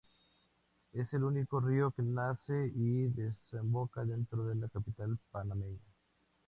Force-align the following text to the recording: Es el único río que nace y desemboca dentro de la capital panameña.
Es 0.93 1.13
el 1.13 1.23
único 1.23 1.59
río 1.59 1.91
que 1.91 2.01
nace 2.01 2.71
y 2.75 3.09
desemboca 3.09 4.03
dentro 4.03 4.43
de 4.47 4.55
la 4.55 4.67
capital 4.67 5.19
panameña. 5.29 5.77